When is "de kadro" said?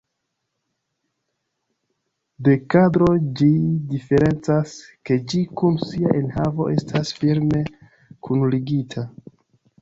2.47-3.09